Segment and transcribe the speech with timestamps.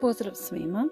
[0.00, 0.88] Pozdrav svima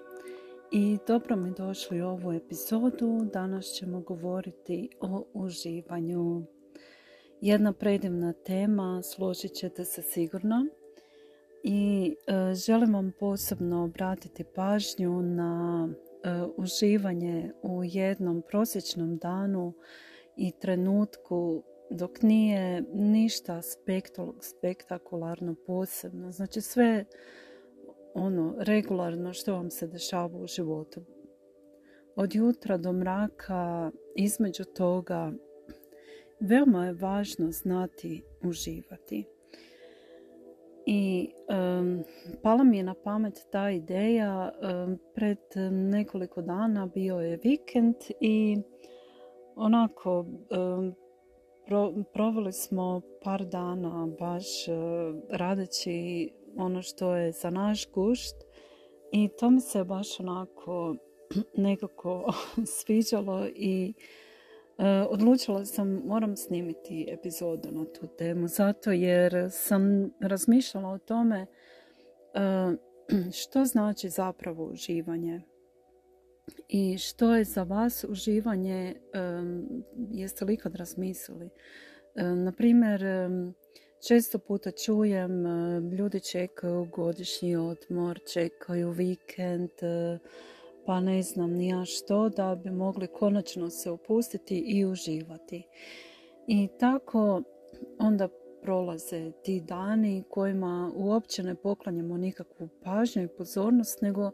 [0.71, 3.29] i dobro mi došli u ovu epizodu.
[3.33, 6.43] Danas ćemo govoriti o uživanju.
[7.41, 10.65] Jedna predivna tema, složit ćete se sigurno.
[11.63, 19.73] I e, želim vam posebno obratiti pažnju na e, uživanje u jednom prosječnom danu
[20.37, 23.61] i trenutku dok nije ništa
[24.41, 26.31] spektakularno posebno.
[26.31, 27.05] Znači sve
[28.19, 31.01] ono regularno što vam se dešava u životu.
[32.15, 35.31] Od jutra do mraka, između toga,
[36.39, 39.25] veoma je važno znati uživati.
[40.85, 41.29] I
[41.79, 42.03] um,
[42.43, 44.51] pala mi je na pamet ta ideja,
[45.15, 45.37] pred
[45.71, 48.57] nekoliko dana bio je vikend i
[49.55, 50.95] onako um,
[52.13, 54.75] proveli smo par dana baš uh,
[55.29, 58.35] radeći ono što je za naš gušt.
[59.11, 60.95] I to mi se baš onako
[61.57, 62.33] nekako
[62.77, 63.93] sviđalo i
[64.77, 71.45] uh, odlučila sam moram snimiti epizodu na tu temu zato jer sam razmišljala o tome
[72.33, 72.77] uh,
[73.41, 75.41] što znači zapravo uživanje.
[76.67, 78.95] I što je za vas uživanje
[79.39, 81.49] um, jeste li ikad razmislili?
[82.15, 83.01] Na primjer
[84.07, 90.19] Često puta čujem e, ljudi čekaju godišnji odmor, čekaju vikend, e,
[90.85, 95.63] pa ne znam ni ja što da bi mogli konačno se opustiti i uživati.
[96.47, 97.41] I tako
[97.99, 98.29] onda
[98.61, 104.31] prolaze ti dani kojima uopće ne poklanjamo nikakvu pažnju i pozornost, nego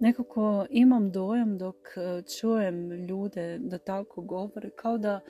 [0.00, 5.20] nekako imam dojam dok e, čujem ljude da tako govore kao da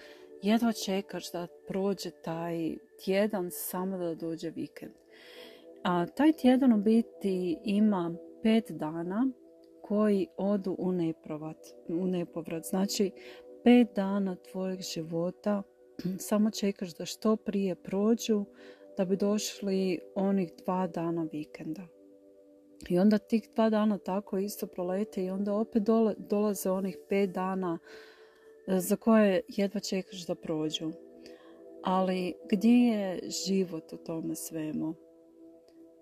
[0.43, 4.93] jedva čekaš da prođe taj tjedan samo da dođe vikend.
[5.83, 9.29] A taj tjedan u biti ima pet dana
[9.83, 11.57] koji odu u, neprovat,
[11.89, 12.65] u nepovrat.
[12.65, 13.11] Znači,
[13.65, 15.63] pet dana tvojeg života
[16.29, 18.45] samo čekaš da što prije prođu
[18.97, 21.96] da bi došli onih dva dana vikenda.
[22.89, 25.83] I onda tih dva dana tako isto prolete i onda opet
[26.19, 27.79] dolaze onih pet dana
[28.67, 30.93] za koje jedva čekaš da prođu.
[31.83, 34.95] Ali gdje je život u tome svemu?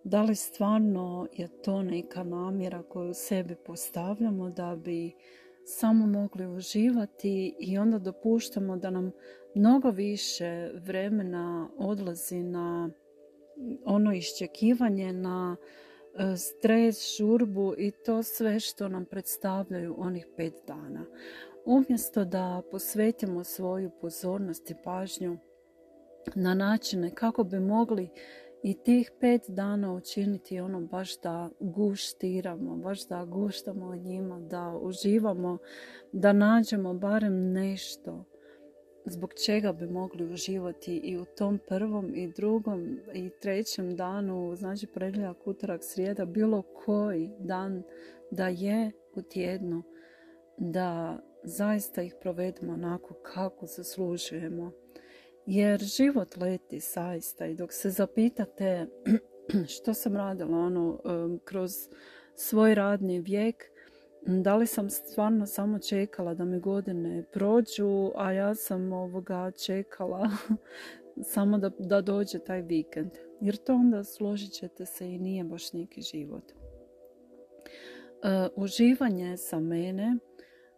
[0.04, 5.12] Da li stvarno je to neka namjera koju sebi postavljamo da bi
[5.64, 9.12] samo mogli uživati i onda dopuštamo da nam
[9.54, 12.90] mnogo više vremena odlazi na
[13.84, 15.83] ono iščekivanje, na e,
[16.36, 21.06] stres, žurbu i to sve što nam predstavljaju onih pet dana.
[21.64, 25.38] Umjesto da posvetimo svoju pozornost i pažnju
[26.34, 28.08] na načine kako bi mogli
[28.62, 34.78] i tih pet dana učiniti ono baš da guštiramo, baš da guštamo od njima, da
[34.80, 35.58] uživamo,
[36.12, 38.24] da nađemo barem nešto
[39.06, 44.86] zbog čega bi mogli uživati i u tom prvom i drugom i trećem danu, znači
[44.86, 47.82] predljak, utorak, srijeda, bilo koji dan
[48.30, 49.82] da je u tjednu,
[50.58, 54.72] da zaista ih provedemo onako kako zaslužujemo.
[55.46, 58.86] Jer život leti zaista i dok se zapitate
[59.74, 61.00] što sam radila ono
[61.44, 61.72] kroz
[62.34, 63.73] svoj radni vijek,
[64.26, 70.30] da li sam stvarno samo čekala da mi godine prođu, a ja sam ovoga čekala
[71.34, 73.10] samo da, da dođe taj vikend.
[73.40, 76.52] Jer to onda složit ćete se i nije baš neki život.
[76.52, 76.58] Uh,
[78.64, 80.16] uživanje sa mene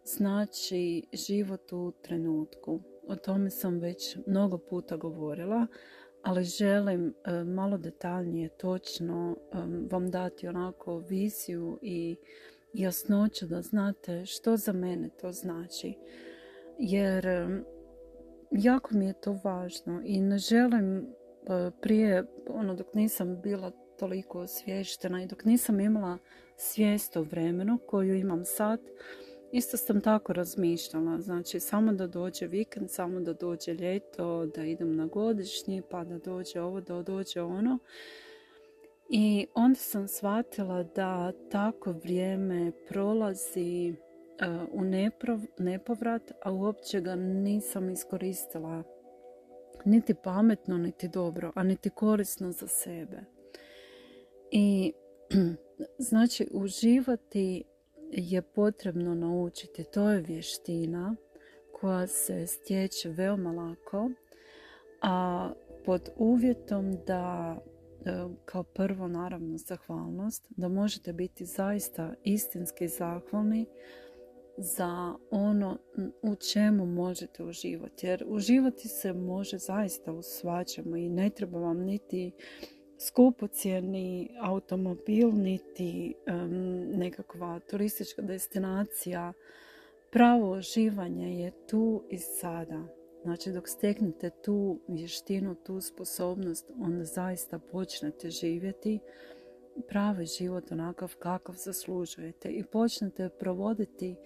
[0.05, 2.81] znači život u trenutku.
[3.09, 5.67] O tome sam već mnogo puta govorila,
[6.23, 9.57] ali želim e, malo detaljnije, točno e,
[9.91, 12.17] vam dati onako viziju i
[12.77, 15.95] jasnoću da znate što za mene to znači.
[16.79, 17.49] Jer e,
[18.51, 21.07] jako mi je to važno i ne želim
[21.81, 26.19] prije, ono dok nisam bila toliko osvještena i dok nisam imala
[26.57, 28.81] svijest o vremenu koju imam sad,
[29.53, 34.97] Isto sam tako razmišljala, znači samo da dođe vikend, samo da dođe ljeto, da idem
[34.97, 37.79] na godišnji, pa da dođe ovo, da dođe ono.
[39.09, 44.85] I onda sam shvatila da tako vrijeme prolazi uh, u
[45.59, 48.83] nepovrat, a uopće ga nisam iskoristila
[49.85, 53.21] niti pametno, niti dobro, a niti korisno za sebe.
[54.51, 54.93] I
[56.09, 57.65] znači uživati
[58.11, 59.85] je potrebno naučiti.
[59.85, 61.17] To je vještina
[61.73, 64.11] koja se stječe veoma lako,
[65.03, 65.51] a
[65.85, 67.57] pod uvjetom da
[68.45, 73.67] kao prvo naravno zahvalnost, da možete biti zaista istinski zahvalni
[74.59, 75.79] za ono
[76.23, 78.07] u čemu možete uživati.
[78.07, 82.33] Jer uživati se može zaista u svačemu i ne treba vam niti
[82.99, 86.15] skupocjeni automobil, niti
[86.95, 89.33] nekakva turistička destinacija.
[90.13, 92.83] Pravo uživanje je tu i sada.
[93.27, 99.01] Znači dok steknete tu vještinu, tu sposobnost, onda zaista počnete živjeti
[99.89, 104.17] pravi život onakav kakav zaslužujete i počnete provoditi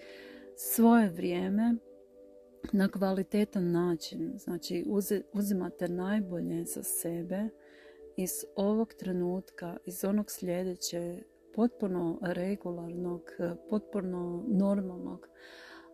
[0.57, 1.75] svoje vrijeme
[2.73, 4.33] na kvalitetan način.
[4.37, 4.85] Znači
[5.33, 7.49] uzimate najbolje za sebe
[8.17, 11.23] iz ovog trenutka, iz onog sljedeće,
[11.55, 13.31] potpuno regularnog,
[13.71, 15.29] potpuno normalnog,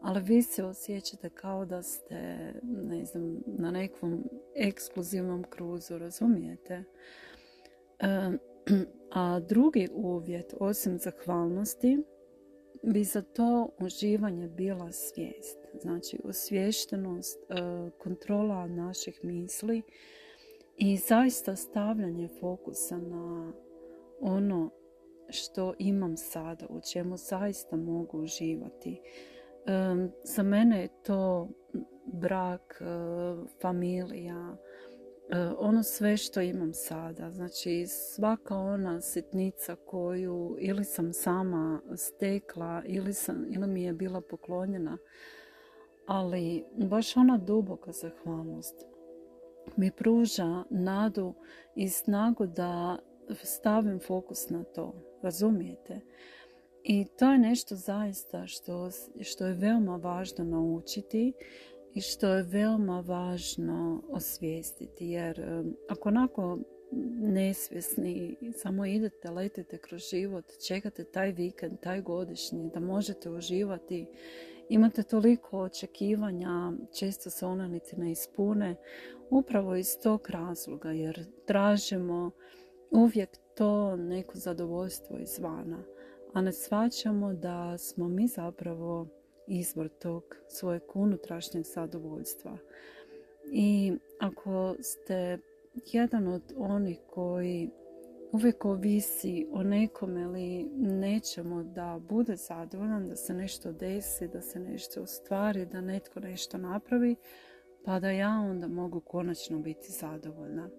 [0.01, 6.85] ali vi se osjećate kao da ste ne znam, na nekom ekskluzivnom kruzu, razumijete?
[9.11, 11.99] A drugi uvjet, osim zahvalnosti,
[12.83, 15.59] bi za to uživanje bila svijest.
[15.81, 17.55] Znači osviještenost, e,
[17.99, 19.83] kontrola naših misli
[20.77, 23.53] i zaista stavljanje fokusa na
[24.21, 24.71] ono
[25.29, 29.01] što imam sada, u čemu zaista mogu uživati.
[30.25, 31.49] Za mene je to
[32.13, 32.85] brak, e,
[33.63, 34.57] familija,
[35.31, 37.31] E, ono sve što imam sada.
[37.31, 44.21] Znači svaka ona sitnica koju ili sam sama stekla ili, sam, ili mi je bila
[44.21, 44.99] poklonjena.
[46.07, 48.85] Ali baš ona duboka zahvalnost
[49.77, 51.35] mi pruža nadu
[51.75, 52.99] i snagu da
[53.43, 54.95] stavim fokus na to.
[55.23, 56.01] Razumijete?
[56.89, 58.91] I to je nešto zaista što,
[59.21, 61.33] što je veoma važno naučiti
[61.95, 66.59] i što je veoma važno osvijestiti jer ako onako
[67.21, 74.07] nesvjesni samo idete, letite kroz život, čekate taj vikend, taj godišnji, da možete uživati,
[74.69, 78.77] imate toliko očekivanja, često se ona niti ne ispune,
[79.31, 82.31] upravo iz tog razloga jer tražimo
[82.91, 85.96] uvijek to neko zadovoljstvo izvana,
[86.37, 89.07] a ne svaćamo da smo mi zapravo
[89.47, 92.59] izvor tog svojeg unutrašnjeg zadovoljstva.
[93.53, 95.39] I ako ste
[95.93, 97.71] jedan od onih koji
[98.33, 104.61] uvijek ovisi o nekome ili nećemo da bude zadovoljan, da se nešto desi, da se
[104.61, 107.17] nešto ostvari, da netko nešto napravi,
[107.85, 110.71] pa da ja onda mogu konačno biti zadovoljna.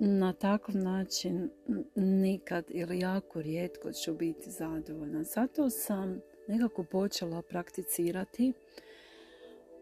[0.00, 1.50] Na takav način
[1.94, 5.24] nikad ili jako rijetko ću biti zadovoljna.
[5.24, 8.52] Zato sam nekako počela prakticirati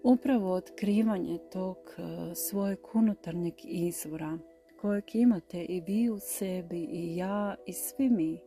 [0.03, 4.39] upravo otkrivanje tog e, svojeg unutarnjeg izvora
[4.81, 8.41] kojeg imate i vi u sebi i ja i svi mi.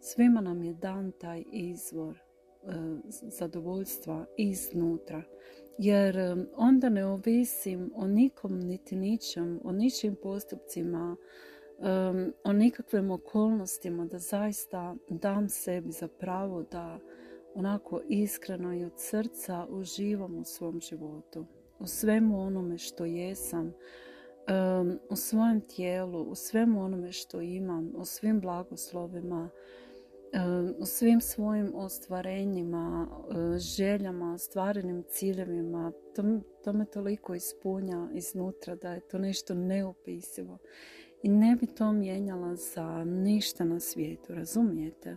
[0.00, 2.20] Svima nam je dan taj izvor e,
[3.10, 5.22] zadovoljstva iznutra.
[5.78, 6.16] Jer
[6.56, 11.16] onda ne ovisim o nikom niti ničem, o ničim postupcima,
[12.44, 16.98] o nikakvim okolnostima da zaista dam sebi za pravo da
[17.54, 21.46] onako iskreno i od srca uživam u svom životu,
[21.78, 23.74] u svemu onome što jesam,
[25.10, 29.50] u svojem tijelu, u svemu onome što imam, u svim blagoslovima,
[30.78, 35.92] u svim svojim ostvarenjima, e, željama, stvarenim ciljevima.
[36.16, 36.22] To,
[36.64, 40.58] to me toliko ispunja iznutra da je to nešto neopisivo.
[41.22, 45.16] I ne bi to mijenjala za ništa na svijetu, razumijete?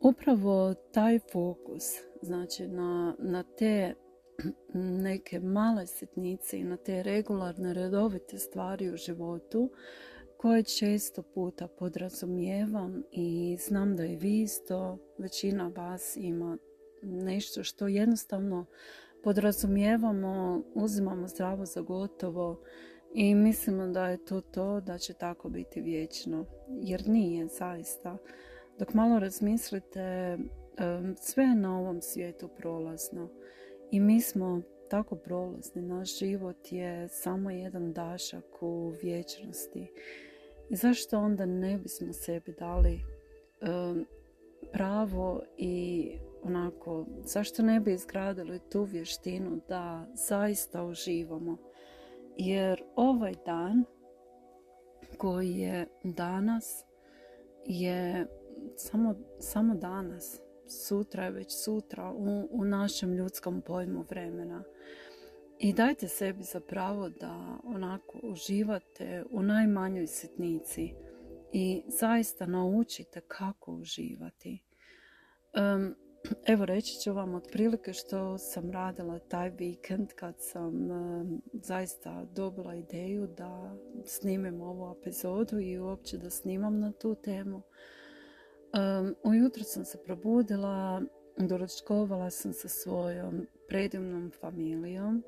[0.00, 1.84] upravo taj fokus
[2.22, 3.94] znači na, na te
[5.08, 9.70] neke male sitnice i na te regularne redovite stvari u životu
[10.38, 16.58] koje često puta podrazumijevam i znam da i vi isto, većina vas ima
[17.02, 18.66] nešto što jednostavno
[19.24, 22.60] podrazumijevamo, uzimamo zdravo za gotovo
[23.14, 26.46] i mislimo da je to to, da će tako biti vječno.
[26.68, 28.16] Jer nije zaista.
[28.78, 30.38] Dok malo razmislite,
[31.20, 33.28] sve je na ovom svijetu prolazno
[33.90, 35.82] i mi smo tako prolazni.
[35.82, 39.88] Naš život je samo jedan dašak u vječnosti.
[40.70, 43.00] I zašto onda ne bismo sebi dali
[44.72, 46.10] pravo i
[46.42, 51.56] onako, zašto ne bi izgradili tu vještinu da zaista uživamo?
[52.36, 53.84] Jer ovaj dan
[55.18, 56.84] koji je danas
[57.64, 58.26] je
[58.76, 64.64] samo, samo danas, sutra je već sutra u, u našem ljudskom pojmu vremena.
[65.60, 70.94] I dajte sebi za pravo da onako uživate u najmanjoj sitnici
[71.52, 74.62] i zaista naučite kako uživati.
[76.46, 80.88] Evo reći ću vam otprilike što sam radila taj vikend kad sam
[81.52, 87.62] zaista dobila ideju da snimim ovu epizodu i uopće da snimam na tu temu.
[89.24, 91.02] Ujutro sam se probudila,
[91.38, 95.22] doručkovala sam sa svojom predivnom familijom.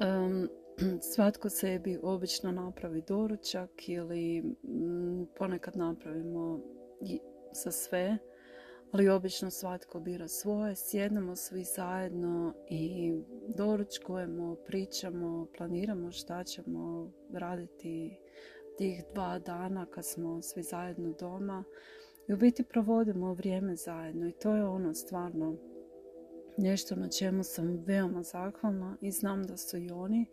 [0.00, 0.48] Um,
[1.14, 6.60] svatko sebi obično napravi doručak ili mm, ponekad napravimo
[7.52, 8.18] sa sve,
[8.92, 10.76] ali obično svatko bira svoje.
[10.76, 13.14] Sjednemo svi zajedno i
[13.56, 18.18] doručkujemo, pričamo, planiramo šta ćemo raditi
[18.78, 21.64] tih dva dana kad smo svi zajedno doma.
[22.28, 25.56] I u biti provodimo vrijeme zajedno i to je ono stvarno
[26.56, 30.26] nešto na čemu sam veoma zahvalna i znam da su i oni.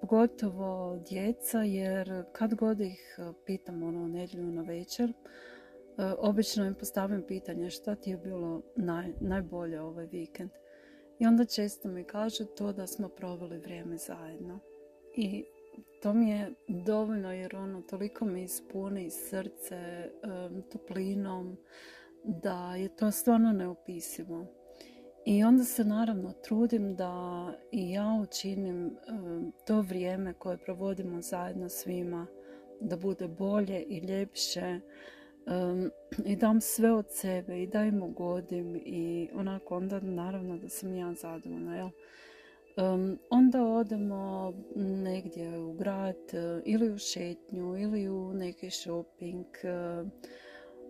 [0.00, 6.74] Pogotovo djeca jer kad god ih e, pitam ono nedjelju na večer, uh, obično im
[6.74, 10.50] postavim pitanje šta ti je bilo naj, najbolje ovaj vikend.
[11.18, 14.58] I onda često mi kažu to da smo proveli vrijeme zajedno.
[15.14, 15.44] I
[16.02, 20.10] to mi je dovoljno jer ono toliko mi ispuni srce
[20.72, 21.56] toplinom
[22.24, 24.46] da je to stvarno neopisivo.
[25.26, 28.96] I onda se naravno trudim da i ja učinim
[29.66, 32.26] to vrijeme koje provodimo zajedno svima
[32.80, 34.80] da bude bolje i ljepše
[35.46, 35.90] um,
[36.24, 40.94] i dam sve od sebe i da im ugodim i onako onda naravno da sam
[40.94, 41.76] ja zadovoljna.
[41.76, 41.90] Jel?
[43.30, 50.08] Onda odemo negdje u grad uh, ili u šetnju ili u neki shopping uh,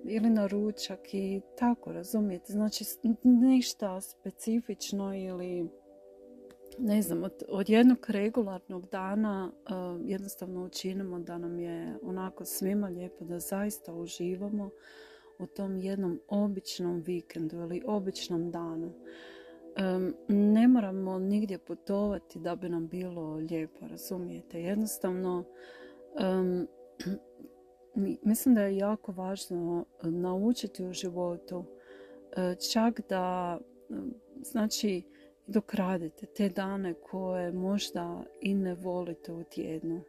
[0.04, 2.52] ili na ručak i tako, razumijete?
[2.52, 2.84] Znači
[3.22, 5.68] ništa specifično ili
[6.78, 12.88] ne znam, od, od jednog regularnog dana uh, jednostavno učinimo da nam je onako svima
[12.88, 14.70] lijepo, da zaista uživamo
[15.38, 18.92] u tom jednom običnom vikendu ili običnom danu
[20.28, 24.62] ne moramo nigdje putovati da bi nam bilo lijepo, razumijete?
[24.62, 25.44] Jednostavno,
[28.22, 31.64] mislim da je jako važno naučiti u životu
[32.36, 33.58] e, čak da,
[34.42, 35.02] znači,
[35.46, 40.02] dok radite te dane koje možda i ne volite u tjednu, e,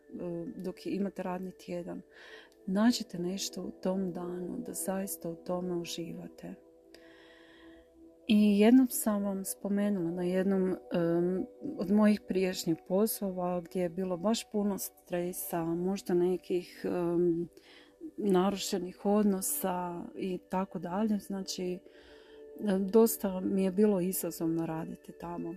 [0.56, 2.02] dok imate radni tjedan,
[2.66, 6.69] nađite nešto u tom danu da zaista u tome uživate.
[8.32, 10.76] I jednom sam vam spomenula na jednom
[11.78, 16.86] od mojih prijašnjih poslova gdje je bilo baš puno stresa, možda nekih
[18.18, 21.20] narušenih odnosa i tako dalje.
[21.20, 21.80] Znači,
[22.80, 25.56] dosta mi je bilo izazovno raditi tamo.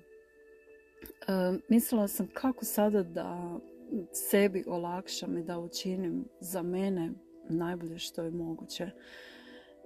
[1.69, 3.59] mislila sam kako sada da
[4.13, 7.13] sebi olakšam i da učinim za mene
[7.49, 8.91] najbolje što je moguće.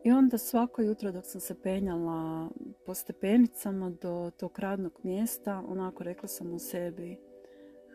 [0.07, 2.51] I onda svako jutro dok sam se penjala
[2.87, 7.17] po stepenicama do tog radnog mjesta, onako rekla sam u sebi,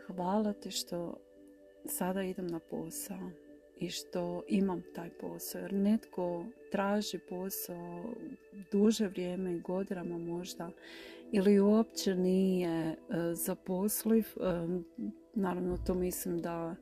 [0.07, 1.17] hvala ti što
[1.85, 3.31] sada idem na posao
[3.79, 5.61] i što imam taj posao.
[5.61, 8.03] Jer netko traži posao
[8.71, 10.69] duže vrijeme i godinama možda
[11.31, 12.95] ili uopće nije e,
[13.33, 14.25] zaposliv.
[14.25, 14.41] E,
[15.33, 16.75] naravno to mislim da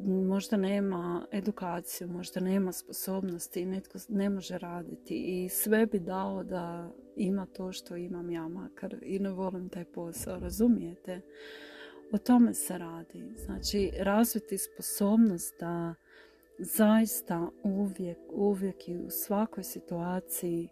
[0.00, 6.44] možda nema edukaciju, možda nema sposobnosti i netko ne može raditi i sve bi dao
[6.44, 11.20] da ima to što imam ja makar i ne volim taj posao, razumijete?
[12.12, 13.34] O tome se radi.
[13.36, 15.94] Znači, razviti sposobnost da
[16.58, 20.68] zaista uvijek, uvijek i u svakoj situaciji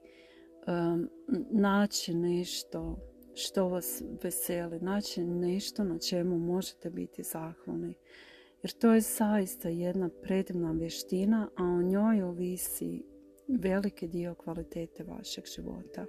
[0.66, 1.08] um,
[1.50, 2.98] naći nešto
[3.34, 7.94] što vas veseli, naći nešto na čemu možete biti zahvalni
[8.62, 13.02] jer to je zaista jedna predivna vještina, a o njoj ovisi
[13.48, 16.06] veliki dio kvalitete vašeg života.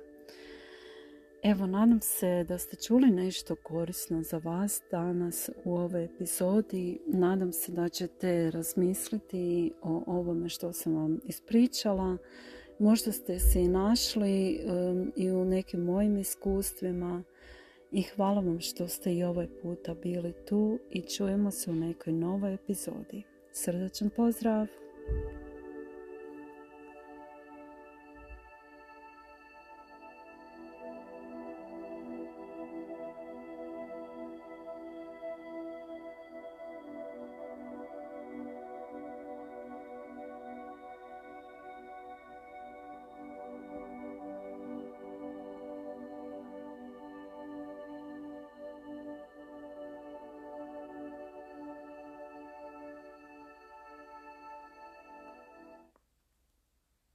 [1.44, 7.00] Evo, nadam se da ste čuli nešto korisno za vas danas u ovoj epizodi.
[7.08, 12.18] Nadam se da ćete razmisliti o ovome što sam vam ispričala.
[12.80, 17.24] Možda ste se i našli um, i u nekim mojim iskustvima
[17.94, 22.14] i hvala vam što ste i ovaj puta bili tu i čujemo se u nekoj
[22.14, 23.24] novoj epizodi.
[23.52, 24.68] Srdačan pozdrav!